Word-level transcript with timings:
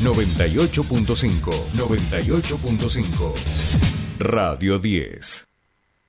98.5. 0.00 1.52
98.5. 1.74 3.32
Radio 4.18 4.78
10. 4.78 5.44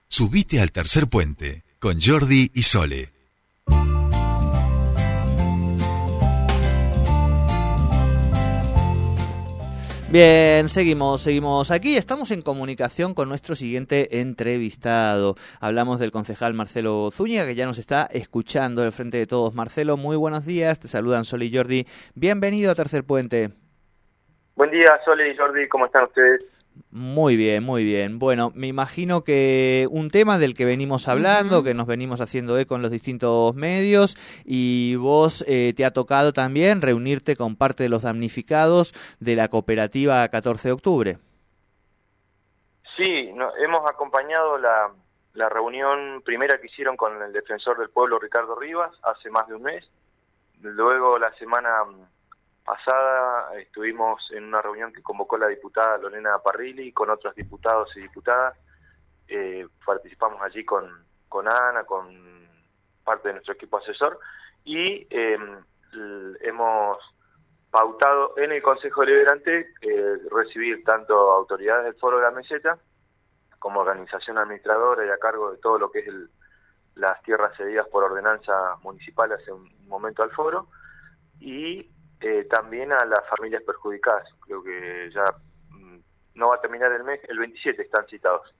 Subite 0.07 0.61
al 0.61 0.71
tercer 0.71 1.07
puente 1.07 1.63
con 1.79 1.99
Jordi 2.01 2.51
y 2.53 2.63
Sole. 2.63 3.13
Bien, 10.09 10.69
seguimos, 10.69 11.21
seguimos 11.21 11.69
aquí. 11.69 11.97
Estamos 11.97 12.31
en 12.31 12.41
comunicación 12.41 13.13
con 13.13 13.27
nuestro 13.27 13.55
siguiente 13.55 14.21
entrevistado. 14.21 15.35
Hablamos 15.59 15.99
del 15.99 16.11
concejal 16.11 16.53
Marcelo 16.53 17.11
Zúñiga, 17.13 17.45
que 17.45 17.55
ya 17.55 17.65
nos 17.65 17.77
está 17.77 18.05
escuchando 18.05 18.81
del 18.81 18.93
frente 18.93 19.17
de 19.17 19.27
todos. 19.27 19.53
Marcelo, 19.53 19.97
muy 19.97 20.15
buenos 20.15 20.45
días. 20.45 20.79
Te 20.79 20.87
saludan 20.87 21.25
Sol 21.25 21.43
y 21.43 21.53
Jordi. 21.53 21.85
Bienvenido 22.15 22.71
a 22.71 22.75
Tercer 22.75 23.03
Puente. 23.03 23.66
Buen 24.57 24.71
día, 24.71 24.99
Sol 25.05 25.21
y 25.21 25.37
Jordi. 25.37 25.67
¿Cómo 25.69 25.85
están 25.85 26.05
ustedes? 26.05 26.43
Muy 26.89 27.37
bien, 27.37 27.63
muy 27.63 27.83
bien. 27.83 28.17
Bueno, 28.17 28.51
me 28.55 28.65
imagino 28.65 29.23
que 29.23 29.87
un 29.91 30.09
tema 30.09 30.39
del 30.39 30.55
que 30.55 30.65
venimos 30.65 31.07
hablando, 31.07 31.63
que 31.63 31.75
nos 31.75 31.85
venimos 31.85 32.21
haciendo 32.21 32.57
eco 32.57 32.75
en 32.75 32.81
los 32.81 32.89
distintos 32.89 33.53
medios, 33.53 34.17
y 34.45 34.95
vos 34.95 35.45
eh, 35.47 35.73
te 35.77 35.85
ha 35.85 35.91
tocado 35.91 36.33
también 36.33 36.81
reunirte 36.81 37.35
con 37.35 37.55
parte 37.55 37.83
de 37.83 37.89
los 37.89 38.01
damnificados 38.01 38.93
de 39.19 39.35
la 39.35 39.47
cooperativa 39.47 40.27
14 40.27 40.69
de 40.69 40.73
octubre. 40.73 41.17
Sí, 42.95 43.29
hemos 43.59 43.87
acompañado 43.87 44.57
la, 44.57 44.89
la 45.35 45.49
reunión 45.49 46.23
primera 46.25 46.59
que 46.59 46.65
hicieron 46.65 46.97
con 46.97 47.21
el 47.21 47.31
defensor 47.31 47.77
del 47.77 47.91
pueblo 47.91 48.17
Ricardo 48.17 48.55
Rivas 48.55 48.91
hace 49.03 49.29
más 49.29 49.47
de 49.47 49.53
un 49.53 49.61
mes. 49.61 49.87
Luego 50.63 51.19
la 51.19 51.31
semana 51.35 51.69
pasada 52.67 53.57
estuvimos 53.61 54.21
en 54.31 54.43
una 54.43 54.61
reunión 54.61 54.91
que 54.91 55.01
convocó 55.01 55.37
la 55.37 55.47
diputada 55.47 55.97
Lorena 55.97 56.37
Parrilli 56.39 56.91
con 56.91 57.09
otros 57.09 57.33
diputados 57.33 57.95
y 57.95 58.01
diputadas. 58.01 58.57
Eh, 59.29 59.65
participamos 59.85 60.41
allí 60.41 60.65
con, 60.65 61.05
con 61.29 61.47
Ana, 61.47 61.85
con 61.85 62.45
parte 63.05 63.29
de 63.29 63.35
nuestro 63.35 63.53
equipo 63.53 63.77
asesor 63.77 64.19
y 64.65 65.07
em, 65.09 65.63
hemos 66.41 66.97
pautado 67.71 68.37
en 68.37 68.51
el 68.51 68.61
Consejo 68.61 69.01
Deliberante 69.01 69.71
eh, 69.81 70.17
recibir 70.29 70.83
tanto 70.83 71.15
autoridades 71.31 71.85
del 71.85 71.95
Foro 71.95 72.17
de 72.17 72.23
la 72.23 72.31
Meseta 72.31 72.77
como 73.59 73.79
organización 73.79 74.39
administradora 74.39 75.05
y 75.05 75.09
a 75.09 75.17
cargo 75.17 75.51
de 75.51 75.57
todo 75.59 75.79
lo 75.79 75.89
que 75.89 75.99
es 75.99 76.07
el, 76.09 76.29
las 76.95 77.21
tierras 77.23 77.55
cedidas 77.55 77.87
por 77.87 78.03
ordenanza 78.03 78.75
municipal 78.83 79.31
hace 79.31 79.53
un 79.53 79.69
momento 79.87 80.21
al 80.21 80.31
foro 80.31 80.67
y 81.39 81.79
eh, 81.79 81.89
también 82.47 82.91
a 82.91 83.05
las 83.05 83.27
familias 83.29 83.63
perjudicadas. 83.63 84.27
Creo 84.41 84.63
que 84.63 85.09
ya 85.13 85.25
mm, 85.69 85.97
no 86.35 86.49
va 86.49 86.55
a 86.55 86.61
terminar 86.61 86.91
el 86.91 87.03
mes, 87.03 87.19
el 87.27 87.39
27 87.39 87.81
están 87.81 88.05
citados. 88.07 88.53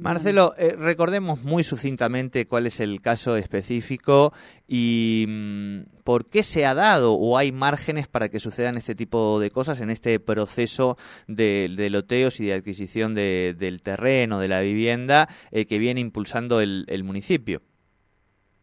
Marcelo, 0.00 0.54
eh, 0.56 0.76
recordemos 0.78 1.42
muy 1.42 1.64
sucintamente 1.64 2.46
cuál 2.46 2.68
es 2.68 2.78
el 2.78 3.02
caso 3.02 3.34
específico 3.34 4.32
y 4.68 5.26
mm, 5.26 6.04
por 6.04 6.30
qué 6.30 6.44
se 6.44 6.66
ha 6.66 6.74
dado 6.74 7.14
o 7.14 7.36
hay 7.36 7.50
márgenes 7.50 8.06
para 8.06 8.28
que 8.28 8.38
sucedan 8.38 8.76
este 8.76 8.94
tipo 8.94 9.40
de 9.40 9.50
cosas 9.50 9.80
en 9.80 9.90
este 9.90 10.20
proceso 10.20 10.96
de, 11.26 11.88
loteos 11.90 12.38
y 12.38 12.46
de 12.46 12.54
adquisición 12.54 13.16
del 13.16 13.82
terreno, 13.82 14.38
de 14.38 14.46
la 14.46 14.60
vivienda 14.60 15.26
eh, 15.50 15.66
que 15.66 15.78
viene 15.80 15.98
impulsando 15.98 16.60
el, 16.60 16.84
el 16.86 17.02
municipio. 17.02 17.60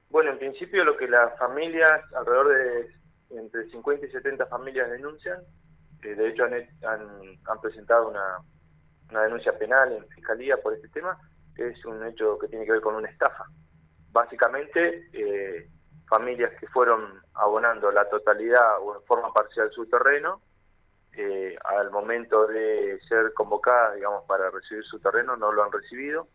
Bueno, 0.09 0.31
en 0.31 0.39
principio 0.39 0.85
lo 0.85 0.95
que 0.95 1.09
las 1.09 1.37
familias, 1.37 2.01
alrededor 2.17 2.47
de 2.47 3.04
entre 3.37 3.69
50 3.69 4.05
y 4.05 4.09
70 4.09 4.45
familias 4.47 4.89
denuncian. 4.89 5.39
Eh, 6.03 6.15
de 6.15 6.29
hecho, 6.29 6.43
han, 6.43 6.53
han, 6.53 7.61
presentado 7.61 8.09
una, 8.09 8.37
una, 9.09 9.23
denuncia 9.23 9.57
penal 9.57 9.91
en 9.93 10.07
fiscalía 10.09 10.57
por 10.57 10.73
este 10.73 10.87
tema. 10.89 11.17
Es 11.57 11.83
un 11.85 12.05
hecho 12.05 12.37
que 12.39 12.47
tiene 12.47 12.65
que 12.65 12.73
ver 12.73 12.81
con 12.81 12.95
una 12.95 13.09
estafa. 13.09 13.45
Básicamente, 14.11 15.09
eh, 15.13 15.69
familias 16.07 16.51
que 16.59 16.67
fueron 16.67 17.21
abonando 17.33 17.91
la 17.91 18.07
totalidad 18.09 18.79
o 18.81 18.95
en 18.95 19.03
forma 19.03 19.33
parcial 19.33 19.71
su 19.71 19.87
terreno, 19.87 20.41
eh, 21.13 21.55
al 21.63 21.91
momento 21.91 22.45
de 22.47 22.99
ser 23.07 23.33
convocadas, 23.33 23.95
digamos, 23.95 24.25
para 24.25 24.51
recibir 24.51 24.83
su 24.83 24.99
terreno, 24.99 25.35
no 25.37 25.51
lo 25.51 25.63
han 25.63 25.71
recibido. 25.71 26.27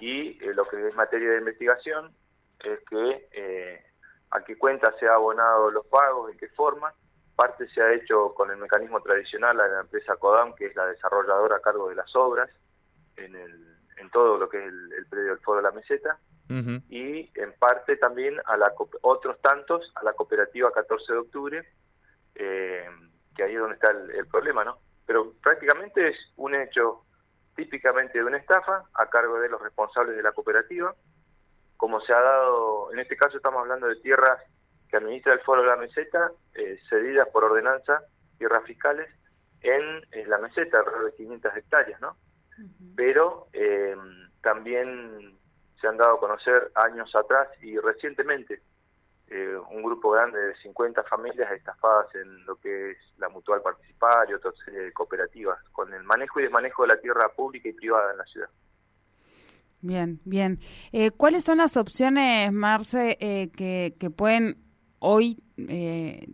Y 0.00 0.38
lo 0.40 0.66
que 0.66 0.88
es 0.88 0.94
materia 0.94 1.30
de 1.30 1.38
investigación 1.38 2.12
es 2.60 2.80
que 2.88 3.93
a 4.34 4.42
qué 4.42 4.58
cuenta 4.58 4.92
se 4.98 5.06
ha 5.06 5.14
abonado 5.14 5.70
los 5.70 5.86
pagos, 5.86 6.28
de 6.28 6.36
qué 6.36 6.48
forma. 6.48 6.92
Parte 7.36 7.68
se 7.68 7.80
ha 7.80 7.92
hecho 7.92 8.34
con 8.34 8.50
el 8.50 8.58
mecanismo 8.58 9.00
tradicional 9.00 9.60
a 9.60 9.68
la 9.68 9.80
empresa 9.80 10.16
Codam, 10.16 10.54
que 10.54 10.66
es 10.66 10.76
la 10.76 10.86
desarrolladora 10.86 11.56
a 11.56 11.60
cargo 11.60 11.88
de 11.88 11.94
las 11.94 12.14
obras 12.16 12.50
en, 13.16 13.34
el, 13.34 13.76
en 13.96 14.10
todo 14.10 14.36
lo 14.36 14.48
que 14.48 14.58
es 14.58 14.64
el, 14.64 15.06
predio 15.08 15.30
del 15.30 15.38
Foro 15.40 15.58
de 15.58 15.62
la 15.62 15.70
Meseta. 15.70 16.18
Y 16.90 17.30
en 17.40 17.52
parte 17.58 17.96
también 17.96 18.36
a 18.44 18.56
la, 18.56 18.72
otros 19.00 19.40
tantos 19.40 19.90
a 19.94 20.04
la 20.04 20.12
cooperativa 20.12 20.70
14 20.72 21.12
de 21.12 21.18
octubre, 21.18 21.68
eh, 22.34 22.86
que 23.34 23.42
ahí 23.44 23.54
es 23.54 23.60
donde 23.60 23.74
está 23.74 23.90
el, 23.90 24.10
el 24.10 24.26
problema, 24.26 24.62
¿no? 24.62 24.78
Pero 25.06 25.32
prácticamente 25.42 26.10
es 26.10 26.16
un 26.36 26.54
hecho 26.54 27.04
típicamente 27.56 28.18
de 28.18 28.24
una 28.24 28.36
estafa 28.36 28.84
a 28.94 29.06
cargo 29.06 29.40
de 29.40 29.48
los 29.48 29.60
responsables 29.62 30.16
de 30.16 30.22
la 30.22 30.32
cooperativa 30.32 30.94
como 31.76 32.00
se 32.00 32.12
ha 32.12 32.20
dado, 32.20 32.92
en 32.92 32.98
este 32.98 33.16
caso 33.16 33.36
estamos 33.36 33.60
hablando 33.60 33.86
de 33.86 33.96
tierras 33.96 34.40
que 34.88 34.96
administra 34.96 35.32
el 35.32 35.40
Foro 35.40 35.62
de 35.62 35.68
la 35.68 35.76
Meseta, 35.76 36.30
eh, 36.54 36.78
cedidas 36.88 37.28
por 37.28 37.44
ordenanza, 37.44 38.02
tierras 38.38 38.64
fiscales, 38.64 39.08
en, 39.64 40.28
la 40.28 40.38
meseta, 40.38 40.78
alrededor 40.78 41.06
de 41.06 41.16
500 41.16 41.56
hectáreas, 41.56 42.00
¿no? 42.00 42.16
Pero 42.94 43.48
eh, 43.52 43.96
también 44.42 45.38
se 45.80 45.88
han 45.88 45.96
dado 45.96 46.16
a 46.16 46.20
conocer 46.20 46.70
años 46.74 47.14
atrás 47.16 47.48
y 47.62 47.78
recientemente 47.78 48.62
eh, 49.28 49.56
un 49.70 49.82
grupo 49.82 50.10
grande 50.10 50.38
de 50.38 50.56
50 50.56 51.02
familias 51.04 51.50
estafadas 51.52 52.14
en 52.14 52.44
lo 52.44 52.56
que 52.56 52.92
es 52.92 52.98
la 53.18 53.28
mutual 53.30 53.62
participar 53.62 54.28
y 54.28 54.34
otra 54.34 54.52
serie 54.64 54.80
de 54.80 54.92
cooperativas, 54.92 55.58
con 55.72 55.92
el 55.92 56.04
manejo 56.04 56.40
y 56.40 56.44
desmanejo 56.44 56.82
de 56.82 56.88
la 56.88 57.00
tierra 57.00 57.28
pública 57.34 57.68
y 57.68 57.72
privada 57.72 58.12
en 58.12 58.18
la 58.18 58.24
ciudad. 58.24 58.50
Bien, 59.84 60.18
bien. 60.24 60.60
Eh, 60.92 61.10
¿Cuáles 61.10 61.44
son 61.44 61.58
las 61.58 61.76
opciones, 61.76 62.50
Marce, 62.52 63.18
eh, 63.20 63.50
que, 63.54 63.94
que 63.98 64.08
pueden 64.08 64.56
hoy 64.98 65.42
eh, 65.58 66.26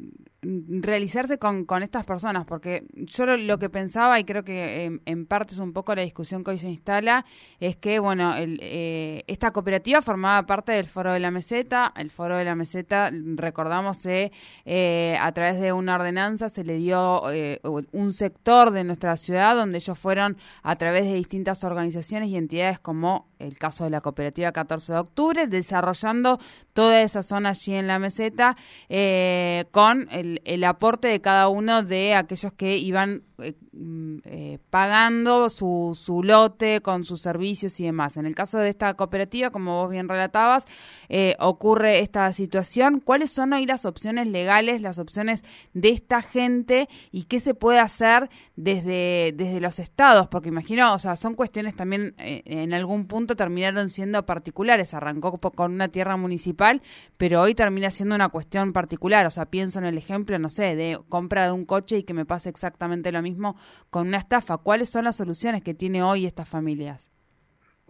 realizarse 0.43 1.39
con, 1.39 1.65
con, 1.67 1.83
estas 1.83 2.07
personas, 2.07 2.47
porque 2.47 2.87
yo 2.95 3.27
lo, 3.27 3.59
que 3.59 3.69
pensaba, 3.69 4.19
y 4.19 4.25
creo 4.25 4.43
que 4.43 5.01
en, 5.05 5.27
parte 5.27 5.53
es 5.53 5.61
un 5.61 5.73
poco 5.73 5.95
la 5.95 6.03
discusión 6.03 6.43
que 6.43 6.53
hoy 6.53 6.59
se 6.59 6.71
instala, 6.71 7.27
es 7.59 7.77
que, 7.77 7.99
bueno, 7.99 8.35
el, 8.35 8.59
eh, 8.63 9.23
esta 9.27 9.51
cooperativa 9.51 10.01
formaba 10.01 10.47
parte 10.47 10.73
del 10.73 10.87
Foro 10.87 11.13
de 11.13 11.21
la 11.21 11.31
Meseta, 11.31 11.93
el 11.97 12.11
Foro 12.11 12.39
de 12.39 12.45
la 12.45 12.55
Meseta, 12.55 13.11
recordamos, 13.13 14.07
eh, 14.07 15.19
a 15.21 15.33
través 15.33 15.61
de 15.61 15.73
una 15.73 15.97
ordenanza 15.97 16.49
se 16.49 16.65
le 16.65 16.77
dio 16.77 17.31
eh, 17.31 17.61
un 17.93 18.13
sector 18.13 18.71
de 18.71 18.85
nuestra 18.85 19.17
ciudad 19.17 19.55
donde 19.57 19.79
ellos 19.79 19.99
fueron 19.99 20.39
a 20.63 20.77
través 20.77 21.05
de 21.05 21.15
distintas 21.15 21.65
organizaciones 21.65 22.31
y 22.31 22.37
entidades 22.37 22.79
como 22.79 23.30
el 23.41 23.57
caso 23.59 23.85
de 23.85 23.91
la 23.91 24.01
cooperativa 24.01 24.53
14 24.53 24.93
de 24.93 24.99
octubre, 24.99 25.47
desarrollando 25.47 26.39
toda 26.73 27.01
esa 27.01 27.23
zona 27.23 27.51
allí 27.51 27.75
en 27.75 27.87
la 27.87 27.99
meseta 27.99 28.57
eh, 28.89 29.67
con 29.71 30.09
el, 30.11 30.41
el, 30.45 30.65
aporte 30.65 31.09
de 31.09 31.21
cada 31.21 31.49
uno 31.49 31.83
de 31.83 32.15
aquellos 32.15 32.53
que 32.53 32.77
iban 32.77 33.23
eh, 33.43 33.55
mm, 33.73 34.19
eh, 34.25 34.59
pagando 34.71 35.49
su, 35.49 35.99
su 36.01 36.23
lote 36.23 36.81
con 36.81 37.05
sus 37.05 37.21
servicios 37.21 37.79
y 37.81 37.85
demás. 37.85 38.17
En 38.17 38.27
el 38.27 38.35
caso 38.35 38.59
de 38.59 38.69
esta 38.69 38.95
cooperativa, 38.95 39.51
como 39.51 39.83
vos 39.83 39.91
bien 39.91 40.09
relatabas, 40.09 40.67
eh, 41.09 41.37
ocurre 41.39 42.01
esta 42.01 42.33
situación. 42.33 43.01
¿Cuáles 43.01 43.31
son 43.31 43.53
hoy 43.53 43.67
las 43.67 43.85
opciones 43.85 44.29
legales, 44.29 44.83
las 44.83 44.99
opciones 44.99 45.45
de 45.75 45.91
esta 45.91 46.23
gente 46.23 46.89
y 47.11 47.25
qué 47.25 47.41
se 47.41 47.55
puede 47.55 47.79
hacer 47.79 48.31
desde, 48.57 49.33
desde 49.37 49.61
los 49.61 49.79
estados? 49.79 50.29
Porque 50.29 50.49
imagino, 50.49 50.95
o 50.95 50.99
sea, 50.99 51.17
son 51.17 51.35
cuestiones 51.35 51.75
también 51.75 52.15
en 52.19 52.75
algún 52.75 53.07
punto 53.07 53.37
terminaron 53.37 53.89
siendo 53.89 54.25
particulares. 54.27 54.95
Arrancó 54.95 55.39
con 55.39 55.73
una 55.73 55.89
tierra 55.89 56.17
municipal, 56.17 56.83
pero 57.17 57.41
hoy 57.41 57.55
termina 57.55 57.91
siendo 57.91 58.15
una 58.15 58.29
cuestión 58.29 58.73
particular. 58.73 59.27
O 59.27 59.31
sea, 59.31 59.47
pienso 59.47 59.79
en 59.79 59.87
el 59.87 59.99
ejemplo, 59.99 60.39
no 60.39 60.51
sé, 60.51 60.77
de 60.77 60.99
compra 61.09 61.47
de 61.47 61.53
un 61.53 61.65
coche 61.65 61.99
y 61.99 62.03
que 62.03 62.15
me 62.15 62.25
pase 62.25 62.49
exactamente 62.49 63.13
lo 63.13 63.23
mismo 63.23 63.30
con 63.91 64.09
una 64.09 64.19
estafa. 64.19 64.59
¿Cuáles 64.59 64.91
son 64.91 65.05
las 65.05 65.17
soluciones 65.17 65.63
que 65.63 65.75
tiene 65.75 66.03
hoy 66.03 66.27
estas 66.27 66.49
familias? 66.49 67.11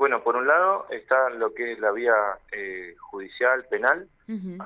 Bueno, 0.01 0.23
por 0.23 0.35
un 0.35 0.47
lado 0.47 0.87
está 0.89 1.29
lo 1.29 1.53
que 1.53 1.73
es 1.73 1.79
la 1.79 1.93
vía 1.93 2.15
eh, 2.53 2.95
judicial, 2.99 3.67
penal. 3.69 4.09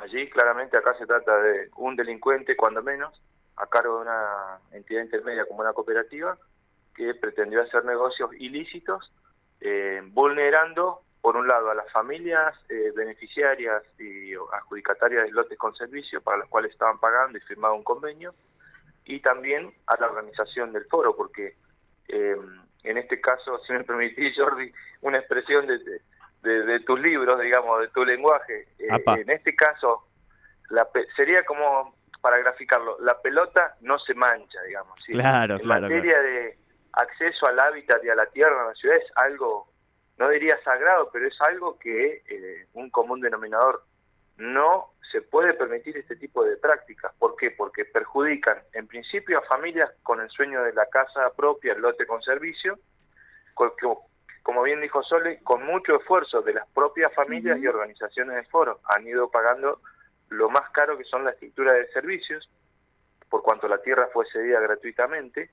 Allí 0.01 0.29
claramente 0.29 0.77
acá 0.77 0.95
se 0.97 1.07
trata 1.07 1.37
de 1.39 1.71
un 1.77 1.97
delincuente, 1.97 2.55
cuando 2.55 2.83
menos, 2.83 3.21
a 3.57 3.67
cargo 3.67 3.97
de 3.97 4.03
una 4.03 4.59
entidad 4.71 5.03
intermedia 5.03 5.45
como 5.47 5.63
una 5.63 5.73
cooperativa, 5.73 6.39
que 6.95 7.15
pretendió 7.15 7.63
hacer 7.63 7.85
negocios 7.85 8.31
ilícitos, 8.39 9.11
eh, 9.61 10.03
vulnerando, 10.13 11.01
por 11.21 11.37
un 11.37 11.49
lado, 11.49 11.71
a 11.71 11.75
las 11.75 11.91
familias 11.91 12.55
eh, 12.69 12.93
beneficiarias 12.95 13.83
y 13.99 14.35
adjudicatarias 14.35 15.25
de 15.25 15.33
lotes 15.33 15.59
con 15.59 15.75
servicio 15.75 16.21
para 16.21 16.39
las 16.39 16.49
cuales 16.49 16.71
estaban 16.71 17.01
pagando 17.01 17.39
y 17.39 17.41
firmado 17.41 17.75
un 17.75 17.83
convenio, 17.83 18.35
y 19.05 19.21
también 19.21 19.73
a 19.87 20.01
la 20.01 20.07
organización 20.07 20.73
del 20.73 20.85
foro, 20.87 21.15
porque 21.17 21.57
eh, 22.09 22.37
en 22.85 22.99
este 22.99 23.21
caso, 23.21 23.59
si 23.67 23.73
me 23.73 23.85
permitís, 23.85 24.37
Jordi, 24.37 24.73
una 25.03 25.19
expresión 25.19 25.67
de, 25.67 25.79
de, 26.43 26.81
tus 26.81 27.01
libros, 27.01 27.41
digamos, 27.41 27.81
de 27.81 27.89
tu 27.89 28.05
lenguaje, 28.05 28.69
eh, 28.79 29.03
en 29.07 29.31
este 29.31 29.55
caso 29.55 30.07
la 30.71 30.89
sería 31.17 31.45
como, 31.45 31.95
para 32.21 32.39
graficarlo, 32.39 32.99
la 33.01 33.21
pelota 33.21 33.77
no 33.81 33.99
se 33.99 34.15
mancha, 34.15 34.63
digamos. 34.63 34.99
Claro, 35.07 35.57
en 35.61 35.69
materia 35.69 36.21
de 36.21 36.59
acceso 36.93 37.47
al 37.47 37.59
hábitat 37.59 38.03
y 38.05 38.09
a 38.09 38.15
la 38.15 38.27
tierra 38.27 38.63
en 38.63 38.69
la 38.69 38.75
ciudad 38.75 38.97
es 38.97 39.13
algo, 39.17 39.69
no 40.19 40.29
diría 40.29 40.59
sagrado, 40.65 41.11
pero 41.13 41.27
es 41.27 41.41
algo 41.43 41.79
que 41.79 42.23
eh, 42.29 42.67
un 42.75 42.91
común 42.91 43.21
denominador 43.21 43.85
no 44.37 44.94
se 45.15 45.23
puede 45.23 45.55
permitir 45.55 45.97
este 45.97 46.17
tipo 46.17 46.45
de 46.45 46.57
prácticas. 46.57 47.15
¿Por 47.21 47.37
qué? 47.37 47.53
Porque 47.53 47.85
perjudican 47.85 48.59
en 48.73 48.89
principio 48.89 49.39
a 49.39 49.43
familias 49.43 49.89
con 50.03 50.21
el 50.21 50.29
sueño 50.29 50.65
de 50.65 50.73
la 50.73 50.87
casa 50.87 51.33
propia, 51.37 51.75
el 51.75 51.83
lote 51.83 52.05
con 52.05 52.21
servicio, 52.21 52.81
como 54.43 54.63
bien 54.65 54.81
dijo 54.81 55.05
Sole, 55.05 55.39
con 55.45 55.65
mucho 55.65 55.95
esfuerzo 55.95 56.43
de 56.43 56.55
las 56.55 56.67
propias 56.71 57.15
familias 57.15 57.61
y 57.61 57.69
organizaciones 57.69 58.35
de 58.35 58.43
foro, 58.51 58.81
han 58.87 59.07
ido 59.07 59.31
pagando 59.31 59.81
lo 60.31 60.51
más 60.51 60.69
caro 60.71 60.99
que 60.99 61.05
son 61.05 61.25
la 61.25 61.31
estructura 61.31 61.75
de 61.75 61.87
servicios, 61.93 62.51
por 63.31 63.45
cuanto 63.45 63.69
la 63.69 63.79
tierra 63.79 64.09
fue 64.13 64.27
cedida 64.33 64.59
gratuitamente, 64.59 65.53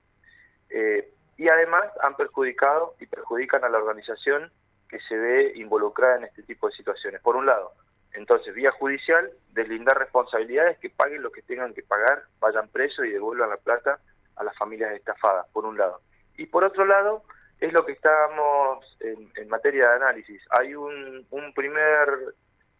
eh, 0.70 1.08
y 1.36 1.48
además 1.48 1.84
han 2.02 2.16
perjudicado 2.16 2.96
y 2.98 3.06
perjudican 3.06 3.62
a 3.62 3.68
la 3.68 3.78
organización 3.78 4.50
que 4.88 4.98
se 5.08 5.16
ve 5.16 5.52
involucrada 5.54 6.16
en 6.16 6.24
este 6.24 6.42
tipo 6.42 6.68
de 6.68 6.74
situaciones. 6.74 7.20
Por 7.20 7.36
un 7.36 7.46
lado, 7.46 7.74
entonces, 8.14 8.54
vía 8.54 8.70
judicial, 8.72 9.30
deslindar 9.52 9.98
responsabilidades, 9.98 10.78
que 10.78 10.90
paguen 10.90 11.22
lo 11.22 11.32
que 11.32 11.42
tengan 11.42 11.72
que 11.72 11.82
pagar, 11.82 12.24
vayan 12.40 12.68
presos 12.68 13.06
y 13.06 13.10
devuelvan 13.10 13.50
la 13.50 13.56
plata 13.56 14.00
a 14.36 14.44
las 14.44 14.56
familias 14.56 14.92
estafadas, 14.92 15.46
por 15.52 15.64
un 15.64 15.78
lado. 15.78 16.00
Y 16.36 16.46
por 16.46 16.64
otro 16.64 16.84
lado, 16.84 17.24
es 17.60 17.72
lo 17.72 17.86
que 17.86 17.92
estábamos 17.92 18.84
en, 19.00 19.48
materia 19.48 19.88
de 19.88 19.96
análisis. 19.96 20.42
Hay 20.50 20.74
un, 20.74 21.26
primer 21.54 22.34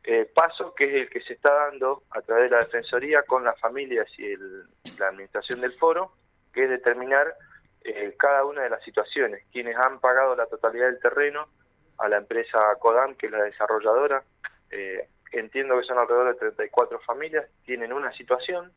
eh, 0.05 0.31
paso 0.35 0.75
que 0.75 0.85
es 0.85 0.95
el 1.03 1.11
que 1.11 1.21
se 1.21 1.35
está 1.35 1.53
dando 1.55 2.03
a 2.11 2.21
través 2.23 2.45
de 2.45 2.57
la 2.57 2.63
Defensoría 2.63 3.23
con 3.23 3.45
las 3.45 3.59
familias 3.61 4.09
y 4.19 4.35
la 4.99 5.09
administración 5.09 5.61
del 5.61 5.73
foro, 5.73 6.13
que 6.53 6.65
es 6.65 6.71
determinar 6.71 7.35
eh, 7.85 8.15
cada 8.19 8.45
una 8.45 8.63
de 8.63 8.71
las 8.71 8.83
situaciones, 8.83 9.45
quienes 9.53 9.77
han 9.77 10.01
pagado 10.01 10.35
la 10.35 10.47
totalidad 10.47 10.87
del 10.87 11.01
terreno 11.01 11.47
a 11.99 12.09
la 12.09 12.19
empresa 12.19 12.59
Codam, 12.81 13.15
que 13.15 13.27
es 13.27 13.33
la 13.33 13.45
desarrolladora, 13.45 14.25
eh, 14.71 15.09
entiendo 15.33 15.79
que 15.79 15.85
son 15.85 15.99
alrededor 15.99 16.33
de 16.33 16.39
34 16.39 17.01
familias, 17.01 17.47
tienen 17.65 17.93
una 17.93 18.13
situación 18.13 18.73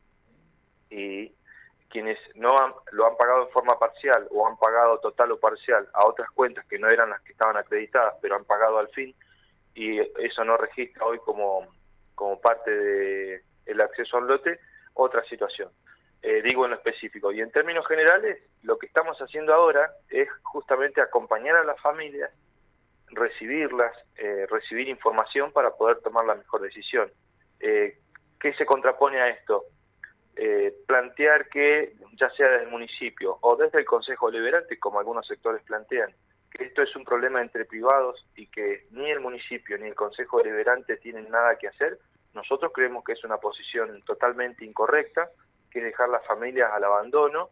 y 0.90 1.32
quienes 1.88 2.18
no 2.34 2.58
han, 2.58 2.72
lo 2.92 3.06
han 3.06 3.16
pagado 3.16 3.44
en 3.44 3.50
forma 3.50 3.78
parcial 3.78 4.26
o 4.30 4.46
han 4.46 4.56
pagado 4.56 4.98
total 4.98 5.32
o 5.32 5.40
parcial 5.40 5.88
a 5.92 6.06
otras 6.06 6.30
cuentas 6.30 6.66
que 6.66 6.78
no 6.78 6.88
eran 6.88 7.10
las 7.10 7.20
que 7.22 7.32
estaban 7.32 7.56
acreditadas, 7.56 8.14
pero 8.20 8.36
han 8.36 8.44
pagado 8.44 8.78
al 8.78 8.88
fin 8.88 9.14
y 9.74 10.00
eso 10.00 10.44
no 10.44 10.56
registra 10.56 11.04
hoy 11.04 11.18
como, 11.18 11.66
como 12.14 12.40
parte 12.40 12.70
del 12.70 13.42
el 13.66 13.80
acceso 13.80 14.16
al 14.16 14.26
lote, 14.26 14.58
otra 14.94 15.22
situación. 15.24 15.70
Eh, 16.22 16.40
digo 16.42 16.64
en 16.64 16.70
lo 16.72 16.76
específico. 16.76 17.30
Y 17.30 17.40
en 17.40 17.50
términos 17.50 17.86
generales, 17.86 18.42
lo 18.62 18.78
que 18.78 18.86
estamos 18.86 19.18
haciendo 19.18 19.52
ahora 19.52 19.92
es 20.08 20.28
justamente 20.42 21.00
acompañar 21.00 21.56
a 21.56 21.64
las 21.64 21.80
familias 21.80 22.30
recibirlas, 23.16 23.92
eh, 24.16 24.46
recibir 24.48 24.88
información 24.88 25.52
para 25.52 25.70
poder 25.70 26.00
tomar 26.00 26.24
la 26.24 26.34
mejor 26.34 26.62
decisión. 26.62 27.10
Eh, 27.60 27.98
¿Qué 28.38 28.52
se 28.54 28.66
contrapone 28.66 29.20
a 29.20 29.28
esto? 29.28 29.64
Eh, 30.36 30.74
plantear 30.86 31.48
que, 31.48 31.96
ya 32.14 32.30
sea 32.30 32.48
desde 32.48 32.64
el 32.64 32.70
municipio 32.70 33.38
o 33.40 33.56
desde 33.56 33.78
el 33.78 33.84
Consejo 33.84 34.30
Liberante, 34.30 34.78
como 34.78 34.98
algunos 34.98 35.26
sectores 35.26 35.62
plantean, 35.62 36.14
que 36.50 36.64
esto 36.64 36.82
es 36.82 36.94
un 36.94 37.04
problema 37.04 37.40
entre 37.40 37.64
privados 37.64 38.24
y 38.36 38.46
que 38.48 38.86
ni 38.90 39.10
el 39.10 39.20
municipio 39.20 39.78
ni 39.78 39.88
el 39.88 39.94
Consejo 39.94 40.42
Liberante 40.42 40.98
tienen 40.98 41.30
nada 41.30 41.56
que 41.56 41.68
hacer, 41.68 41.98
nosotros 42.34 42.70
creemos 42.74 43.02
que 43.02 43.12
es 43.12 43.24
una 43.24 43.38
posición 43.38 44.02
totalmente 44.02 44.64
incorrecta, 44.64 45.30
que 45.70 45.78
es 45.78 45.84
dejar 45.86 46.10
las 46.10 46.24
familias 46.26 46.70
al 46.70 46.84
abandono, 46.84 47.48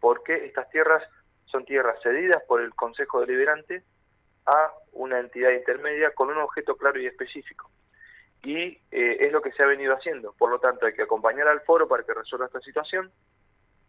porque 0.00 0.46
estas 0.46 0.70
tierras 0.70 1.02
son 1.46 1.64
tierras 1.64 2.00
cedidas 2.02 2.42
por 2.46 2.60
el 2.60 2.72
Consejo 2.74 3.20
Deliberante 3.20 3.82
a 4.48 4.72
una 4.92 5.20
entidad 5.20 5.50
intermedia 5.50 6.12
con 6.12 6.30
un 6.30 6.38
objeto 6.38 6.76
claro 6.76 6.98
y 7.00 7.06
específico. 7.06 7.70
Y 8.42 8.80
eh, 8.90 9.16
es 9.20 9.32
lo 9.32 9.42
que 9.42 9.52
se 9.52 9.62
ha 9.62 9.66
venido 9.66 9.94
haciendo. 9.94 10.32
Por 10.32 10.50
lo 10.50 10.58
tanto, 10.58 10.86
hay 10.86 10.94
que 10.94 11.02
acompañar 11.02 11.48
al 11.48 11.60
foro 11.60 11.86
para 11.86 12.04
que 12.04 12.14
resuelva 12.14 12.46
esta 12.46 12.60
situación, 12.60 13.10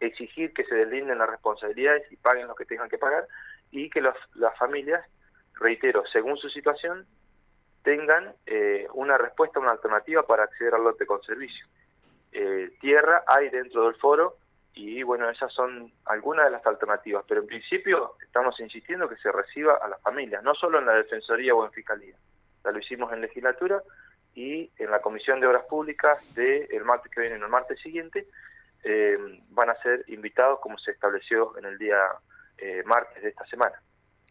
exigir 0.00 0.52
que 0.52 0.64
se 0.64 0.74
deslinden 0.74 1.18
las 1.18 1.30
responsabilidades 1.30 2.10
y 2.12 2.16
paguen 2.16 2.46
lo 2.46 2.54
que 2.54 2.64
tengan 2.66 2.88
que 2.88 2.98
pagar, 2.98 3.26
y 3.70 3.88
que 3.88 4.00
las 4.00 4.58
familias, 4.58 5.04
reitero, 5.54 6.04
según 6.12 6.36
su 6.36 6.48
situación, 6.50 7.06
tengan 7.82 8.34
eh, 8.46 8.86
una 8.94 9.16
respuesta, 9.16 9.60
una 9.60 9.72
alternativa 9.72 10.26
para 10.26 10.44
acceder 10.44 10.74
al 10.74 10.84
lote 10.84 11.06
con 11.06 11.22
servicio. 11.22 11.66
Eh, 12.32 12.72
tierra 12.80 13.24
hay 13.26 13.48
dentro 13.48 13.84
del 13.84 13.94
foro 13.96 14.36
y 14.74 15.02
bueno, 15.02 15.28
esas 15.28 15.52
son 15.52 15.92
algunas 16.06 16.46
de 16.46 16.52
las 16.52 16.64
alternativas, 16.64 17.24
pero 17.26 17.40
en 17.40 17.46
principio 17.46 18.14
estamos 18.22 18.58
insistiendo 18.60 19.08
que 19.08 19.16
se 19.16 19.32
reciba 19.32 19.74
a 19.74 19.88
las 19.88 20.00
familias, 20.00 20.42
no 20.42 20.54
solo 20.54 20.78
en 20.78 20.86
la 20.86 20.94
Defensoría 20.94 21.54
o 21.54 21.64
en 21.64 21.72
Fiscalía. 21.72 22.14
Ya 22.64 22.70
lo 22.70 22.78
hicimos 22.78 23.12
en 23.12 23.20
legislatura 23.20 23.82
y 24.34 24.70
en 24.78 24.90
la 24.90 25.00
Comisión 25.00 25.40
de 25.40 25.46
Obras 25.46 25.64
Públicas 25.64 26.18
del 26.34 26.68
el 26.70 26.84
martes 26.84 27.10
que 27.12 27.20
viene, 27.20 27.36
en 27.36 27.42
el 27.42 27.48
martes 27.48 27.80
siguiente, 27.80 28.28
eh, 28.84 29.18
van 29.50 29.70
a 29.70 29.82
ser 29.82 30.04
invitados 30.08 30.60
como 30.60 30.78
se 30.78 30.92
estableció 30.92 31.56
en 31.58 31.64
el 31.64 31.78
día 31.78 31.98
eh, 32.58 32.82
martes 32.86 33.22
de 33.22 33.30
esta 33.30 33.46
semana. 33.46 33.80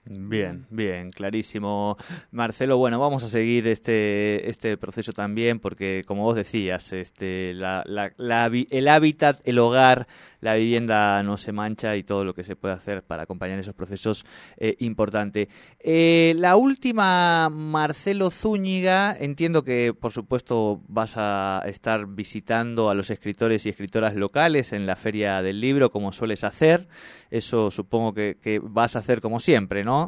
Bien, 0.06 0.66
bien, 0.72 1.12
clarísimo. 1.12 1.96
Marcelo, 2.32 2.78
bueno, 2.78 3.00
vamos 3.00 3.24
a 3.24 3.28
seguir 3.28 3.68
este, 3.68 4.50
este 4.50 4.76
proceso 4.76 5.14
también 5.14 5.60
porque, 5.60 6.04
como 6.08 6.24
vos 6.24 6.36
decías, 6.36 6.94
este, 6.94 7.54
la, 7.54 7.84
el 8.18 8.88
hábitat, 8.88 9.40
el 9.44 9.60
hogar, 9.60 10.08
la 10.42 10.56
vivienda 10.56 11.22
no 11.22 11.38
se 11.38 11.52
mancha 11.52 11.96
y 11.96 12.04
todo 12.04 12.26
lo 12.26 12.34
que 12.34 12.44
se 12.44 12.56
puede 12.56 12.74
hacer 12.74 13.04
para 13.04 13.24
acompañar 13.24 13.60
esos 13.60 13.76
procesos 13.76 14.26
eh, 14.58 14.76
importante. 14.80 15.50
Eh, 15.80 16.34
la 16.38 16.56
última, 16.56 17.50
Marcelo 17.50 18.32
Zúñiga, 18.32 19.16
entiendo 19.20 19.64
que, 19.64 19.94
por 19.94 20.12
supuesto, 20.12 20.82
vas 20.88 21.16
a 21.18 21.62
estar 21.68 22.08
visitando 22.08 22.90
a 22.90 22.96
los 22.96 23.12
escritores 23.12 23.66
y 23.66 23.70
escritoras 23.70 24.16
locales 24.16 24.74
en 24.74 24.88
la 24.88 24.96
Feria 24.96 25.44
del 25.44 25.62
Libro, 25.62 25.92
como 25.92 26.12
sueles 26.14 26.44
hacer. 26.44 26.88
Eso 27.30 27.70
supongo 27.70 28.14
que, 28.16 28.38
que 28.42 28.58
vas 28.58 28.96
a 28.96 29.00
hacer 29.00 29.22
como 29.22 29.40
siempre, 29.40 29.84
¿no? 29.84 29.99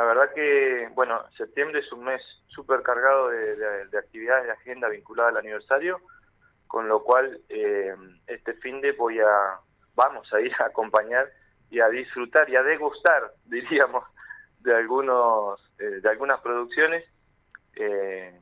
La 0.00 0.06
verdad 0.06 0.32
que, 0.34 0.88
bueno, 0.94 1.22
septiembre 1.36 1.80
es 1.80 1.92
un 1.92 2.04
mes 2.04 2.22
súper 2.46 2.80
cargado 2.80 3.28
de, 3.28 3.98
actividades 3.98 4.46
de 4.46 4.52
agenda 4.52 4.88
vinculada 4.88 5.28
al 5.28 5.36
aniversario, 5.36 6.00
con 6.66 6.88
lo 6.88 7.02
cual 7.02 7.38
eh, 7.50 7.94
este 8.26 8.54
fin 8.54 8.80
de 8.80 8.92
voy 8.92 9.18
a, 9.20 9.60
vamos 9.94 10.32
a 10.32 10.40
ir 10.40 10.54
a 10.58 10.68
acompañar 10.68 11.30
y 11.68 11.80
a 11.80 11.90
disfrutar 11.90 12.48
y 12.48 12.56
a 12.56 12.62
degustar, 12.62 13.30
diríamos, 13.44 14.02
de 14.60 14.74
algunos, 14.74 15.60
eh, 15.78 16.00
de 16.00 16.08
algunas 16.08 16.40
producciones 16.40 17.04
eh, 17.74 18.40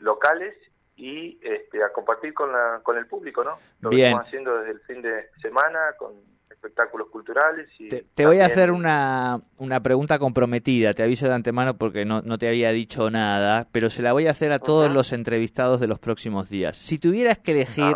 locales 0.00 0.54
y 0.96 1.38
este, 1.40 1.82
a 1.82 1.94
compartir 1.94 2.34
con, 2.34 2.52
la, 2.52 2.80
con 2.82 2.98
el 2.98 3.06
público, 3.06 3.42
¿no? 3.42 3.58
Lo 3.80 3.88
Bien. 3.88 4.08
estamos 4.08 4.26
haciendo 4.26 4.58
desde 4.58 4.72
el 4.72 4.80
fin 4.80 5.00
de 5.00 5.30
semana 5.40 5.94
con 5.96 6.12
espectáculos 6.58 7.08
culturales. 7.08 7.68
Y 7.78 7.88
te, 7.88 8.26
voy 8.26 8.40
a 8.40 8.46
hacer 8.46 8.72
una, 8.72 9.40
una, 9.58 9.80
pregunta 9.80 10.18
comprometida, 10.18 10.92
te 10.92 11.04
aviso 11.04 11.26
de 11.26 11.34
antemano 11.34 11.76
porque 11.76 12.04
no, 12.04 12.20
no, 12.22 12.36
te 12.36 12.48
había 12.48 12.72
dicho 12.72 13.10
nada, 13.10 13.68
pero 13.70 13.90
se 13.90 14.02
la 14.02 14.12
voy 14.12 14.26
a 14.26 14.32
hacer 14.32 14.52
a 14.52 14.58
todos 14.58 14.90
los 14.90 15.12
entrevistados 15.12 15.80
de 15.80 15.86
los 15.86 15.98
próximos 15.98 16.50
días. 16.50 16.76
Si 16.76 16.98
tuvieras 16.98 17.38
que 17.38 17.52
elegir 17.52 17.94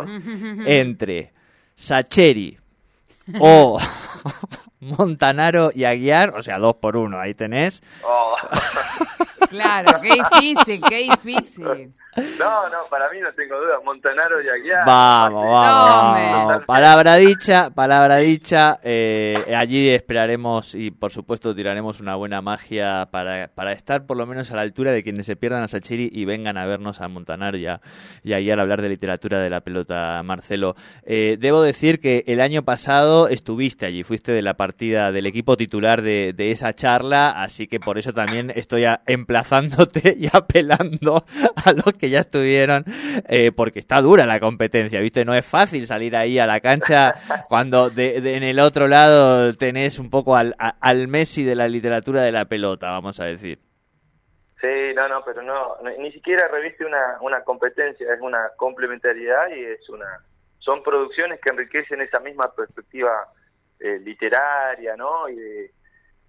entre 0.65 1.33
Sacheri 1.75 2.57
o 3.39 3.79
Montanaro 4.83 5.71
y 5.73 5.85
Aguiar, 5.85 6.37
o 6.37 6.41
sea, 6.41 6.59
dos 6.59 6.75
por 6.75 6.97
uno, 6.97 7.19
ahí 7.19 7.33
tenés. 7.33 7.81
Oh. 8.03 8.35
claro, 9.49 10.01
qué 10.01 10.13
difícil, 10.13 10.81
qué 10.87 10.97
difícil. 10.97 11.93
No, 12.39 12.69
no, 12.69 12.77
para 12.89 13.09
mí 13.09 13.19
no 13.19 13.33
tengo 13.33 13.59
dudas, 13.59 13.79
Montanaro 13.83 14.41
y 14.41 14.49
Aguiar. 14.49 14.85
Vamos, 14.85 15.51
vamos, 15.51 16.65
Palabra 16.65 17.15
dicha, 17.15 17.71
palabra 17.71 18.17
dicha. 18.17 18.79
Eh, 18.83 19.55
allí 19.57 19.89
esperaremos 19.89 20.75
y 20.75 20.91
por 20.91 21.11
supuesto 21.11 21.55
tiraremos 21.55 21.99
una 21.99 22.15
buena 22.15 22.41
magia 22.41 23.07
para, 23.11 23.47
para 23.47 23.71
estar 23.71 24.05
por 24.05 24.17
lo 24.17 24.27
menos 24.27 24.51
a 24.51 24.55
la 24.55 24.61
altura 24.61 24.91
de 24.91 25.01
quienes 25.01 25.25
se 25.25 25.35
pierdan 25.35 25.63
a 25.63 25.67
Sachiri 25.67 26.09
y 26.11 26.25
vengan 26.25 26.57
a 26.57 26.65
vernos 26.65 27.01
a 27.01 27.07
Montanaro 27.07 27.57
y 27.57 27.65
a, 27.65 27.81
y 28.23 28.33
a 28.33 28.53
hablar 28.53 28.81
de 28.81 28.89
literatura 28.89 29.39
de 29.39 29.49
la 29.49 29.61
pelota, 29.61 30.21
Marcelo. 30.23 30.75
Eh, 31.03 31.37
debo 31.39 31.61
decir 31.61 31.99
que 31.99 32.23
el 32.27 32.41
año 32.41 32.63
pasado 32.63 33.27
estuviste 33.27 33.85
allí, 33.85 34.03
fuiste 34.03 34.31
de 34.31 34.41
la 34.41 34.55
partida 34.73 35.11
del 35.11 35.27
equipo 35.27 35.55
titular 35.55 36.01
de, 36.01 36.33
esa 36.37 36.73
charla, 36.73 37.29
así 37.29 37.67
que 37.67 37.79
por 37.79 37.99
eso 37.99 38.11
también 38.11 38.51
estoy 38.55 38.85
emplazándote 39.05 40.15
y 40.17 40.27
apelando 40.33 41.23
a 41.63 41.73
lo 41.73 41.91
que 41.97 42.09
ya 42.09 42.21
estuvieron, 42.21 42.83
eh, 43.29 43.51
porque 43.55 43.77
está 43.77 44.01
dura 44.01 44.25
la 44.25 44.39
competencia, 44.39 44.99
¿viste? 44.99 45.25
No 45.25 45.35
es 45.35 45.45
fácil 45.45 45.85
salir 45.85 46.15
ahí 46.15 46.39
a 46.39 46.47
la 46.47 46.59
cancha 46.59 47.13
cuando 47.49 47.91
de, 47.91 48.17
en 48.35 48.41
el 48.41 48.59
otro 48.59 48.87
lado 48.87 49.53
tenés 49.53 49.99
un 49.99 50.09
poco 50.09 50.35
al, 50.35 50.55
al 50.57 51.07
Messi 51.07 51.43
de 51.43 51.55
la 51.55 51.67
literatura 51.67 52.23
de 52.23 52.31
la 52.31 52.45
pelota, 52.45 52.89
vamos 52.89 53.19
a 53.19 53.25
decir. 53.25 53.59
Sí, 54.59 54.93
no, 54.95 55.07
no, 55.07 55.23
pero 55.23 55.43
no, 55.43 55.77
ni 55.99 56.11
siquiera 56.13 56.47
reviste 56.47 56.83
una, 56.83 57.17
una 57.21 57.43
competencia, 57.43 58.11
es 58.11 58.21
una 58.21 58.49
complementariedad 58.57 59.49
y 59.55 59.65
es 59.65 59.87
una, 59.89 60.23
son 60.57 60.81
producciones 60.81 61.39
que 61.41 61.51
enriquecen 61.51 62.01
esa 62.01 62.19
misma 62.21 62.51
perspectiva 62.55 63.11
eh, 63.79 63.99
literaria, 63.99 64.95
¿no? 64.95 65.29
Y 65.29 65.35
de, 65.35 65.71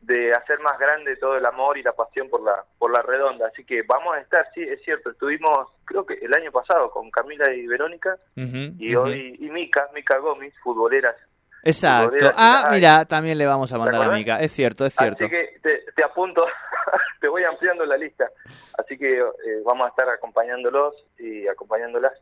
de, 0.00 0.32
hacer 0.32 0.58
más 0.60 0.78
grande 0.78 1.16
todo 1.16 1.36
el 1.36 1.46
amor 1.46 1.78
y 1.78 1.82
la 1.82 1.92
pasión 1.92 2.28
por 2.28 2.42
la 2.42 2.64
por 2.78 2.92
la 2.92 3.02
redonda. 3.02 3.48
Así 3.48 3.64
que 3.64 3.82
vamos 3.82 4.16
a 4.16 4.20
estar, 4.20 4.46
sí, 4.54 4.62
es 4.62 4.82
cierto, 4.82 5.10
estuvimos, 5.10 5.68
creo 5.84 6.04
que 6.04 6.14
el 6.14 6.34
año 6.34 6.50
pasado 6.52 6.90
con 6.90 7.10
Camila 7.10 7.52
y 7.52 7.66
Verónica 7.66 8.16
y 8.36 8.94
hoy 8.94 9.36
y 9.38 9.50
Mica, 9.50 9.88
Mica 9.94 10.18
Gómez, 10.18 10.54
futboleras 10.62 11.16
Exacto. 11.64 12.30
Ah, 12.36 12.68
mira, 12.70 13.06
también 13.06 13.38
le 13.38 13.46
vamos 13.46 13.72
a 13.72 13.78
mandar 13.78 14.02
a 14.02 14.10
Mica. 14.10 14.38
Es 14.38 14.52
cierto, 14.52 14.84
es 14.84 14.94
cierto. 14.94 15.24
Así 15.24 15.30
que 15.30 15.58
te, 15.96 16.04
apunto, 16.04 16.44
te 17.20 17.26
voy 17.26 17.42
ampliando 17.44 17.86
la 17.86 17.96
lista. 17.96 18.30
Así 18.78 18.98
que 18.98 19.18
eh, 19.18 19.62
vamos 19.64 19.86
a 19.86 19.88
estar 19.88 20.08
acompañándolos 20.10 20.94
y 21.18 21.48
acompañándolas 21.48 22.12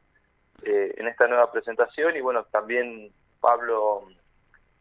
eh, 0.62 0.94
en 0.96 1.08
esta 1.08 1.26
nueva 1.26 1.50
presentación. 1.50 2.16
Y 2.16 2.20
bueno, 2.20 2.44
también 2.52 3.10
Pablo 3.40 4.04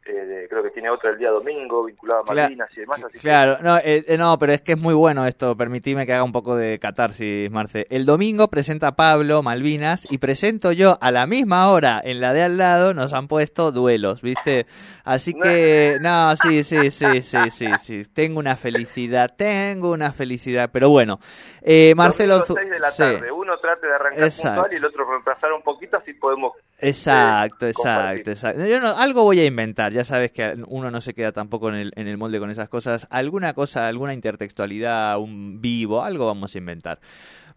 eh, 0.06 0.48
creo 0.50 0.64
que 0.64 0.72
tiene 0.72 0.90
otra 0.90 1.12
el 1.12 1.18
día 1.18 1.30
domingo, 1.30 1.86
vinculado 1.86 2.22
a 2.28 2.34
Malvinas 2.34 2.70
y 2.76 2.80
demás. 2.82 3.02
claro, 3.22 3.58
no, 3.62 3.78
eh, 3.78 4.04
eh, 4.08 4.18
no, 4.18 4.38
pero 4.40 4.54
es 4.54 4.62
que 4.62 4.74
es 4.74 4.80
muy 4.80 4.94
bueno 4.94 5.26
esto, 5.28 5.56
permitime 5.56 6.06
que 6.06 6.14
haga 6.14 6.24
un 6.24 6.32
poco 6.32 6.56
de 6.56 6.80
catarsis, 6.80 7.52
Marce. 7.52 7.86
El 7.90 8.06
domingo 8.06 8.48
presenta 8.48 8.96
Pablo 8.96 9.44
Malvinas 9.44 10.08
y 10.10 10.18
presento 10.18 10.72
yo 10.72 10.98
a 11.02 11.12
la 11.12 11.28
misma 11.28 11.70
hora, 11.72 12.02
en 12.04 12.20
la 12.20 12.34
de 12.34 12.44
al 12.44 12.58
lado, 12.58 12.94
nos 12.94 13.14
han 13.14 13.28
puesto 13.28 13.72
duelos, 13.72 14.24
¿viste? 14.24 14.66
Así 15.04 15.34
que, 15.34 15.98
no, 16.02 16.36
sí, 16.36 16.64
sí, 16.64 16.90
sí, 16.90 17.22
sí, 17.22 17.52
sí, 17.52 17.68
sí, 17.84 18.06
tengo 18.12 18.40
una 18.40 18.56
felicidad, 18.56 19.32
tengo 19.38 19.92
una 19.92 20.12
felicidad, 20.12 20.72
pero 20.74 20.90
bueno, 20.90 21.20
eh, 21.62 21.94
Marcelo... 21.96 22.40
de 22.40 22.80
la 22.80 22.92
tarde, 22.92 23.32
uno 23.32 23.58
trate 23.60 23.86
de 23.86 23.94
arrancar 23.94 24.32
puntual 24.32 24.74
y 24.74 24.76
el 24.78 24.86
otro 24.86 25.06
reemplazar 25.10 25.54
un 25.54 25.62
poquito, 25.62 25.98
así 25.98 26.14
podemos 26.14 26.54
Exacto, 26.82 27.68
exacto, 27.68 28.32
exacto. 28.32 28.66
Yo 28.66 28.80
no, 28.80 28.90
algo 28.98 29.24
voy 29.24 29.40
a 29.40 29.46
inventar, 29.46 29.94
ya 29.94 30.04
sabes 30.04 30.32
que 30.32 30.58
uno 30.68 30.90
no 30.90 31.00
se 31.00 31.14
queda 31.14 31.32
tampoco 31.32 31.70
en 31.70 31.76
el, 31.76 31.94
en 31.96 32.08
el 32.08 32.18
molde 32.18 32.40
con 32.40 32.50
esas 32.50 32.70
cosas. 32.70 33.08
Alguna 33.10 33.54
cosa, 33.54 33.88
alguna 33.88 34.14
intertextualidad, 34.14 35.20
un 35.20 35.62
vivo, 35.62 36.04
algo 36.04 36.26
vamos 36.26 36.56
a 36.56 36.58
inventar. 36.58 37.00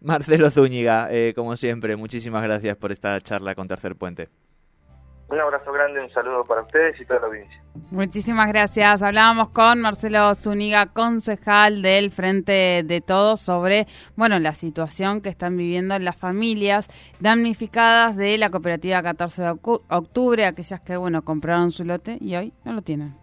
Marcelo 0.01 0.51
Zúñiga, 0.51 1.07
eh, 1.11 1.33
como 1.35 1.57
siempre, 1.57 1.95
muchísimas 1.95 2.43
gracias 2.43 2.77
por 2.77 2.91
esta 2.91 3.19
charla 3.21 3.55
con 3.55 3.67
Tercer 3.67 3.95
Puente. 3.95 4.29
Un 5.27 5.39
abrazo 5.39 5.71
grande, 5.71 6.01
un 6.01 6.09
saludo 6.11 6.45
para 6.45 6.61
ustedes 6.61 6.99
y 7.01 7.05
toda 7.05 7.21
la 7.21 7.27
audiencia. 7.27 7.59
Muchísimas 7.89 8.47
gracias. 8.47 9.01
Hablábamos 9.01 9.49
con 9.49 9.81
Marcelo 9.81 10.33
Zúñiga, 10.35 10.85
concejal 10.87 11.81
del 11.81 12.11
Frente 12.11 12.83
de 12.85 13.01
Todos, 13.01 13.39
sobre 13.39 13.87
bueno 14.15 14.37
la 14.37 14.53
situación 14.53 15.21
que 15.21 15.29
están 15.29 15.57
viviendo 15.57 15.97
las 15.97 16.15
familias 16.15 16.87
damnificadas 17.19 18.15
de 18.17 18.37
la 18.37 18.51
cooperativa 18.51 19.01
14 19.01 19.43
de 19.43 19.49
octubre, 19.49 20.45
aquellas 20.45 20.81
que 20.81 20.95
bueno 20.95 21.23
compraron 21.23 21.71
su 21.71 21.85
lote 21.85 22.17
y 22.21 22.35
hoy 22.35 22.53
no 22.63 22.73
lo 22.73 22.83
tienen. 22.83 23.15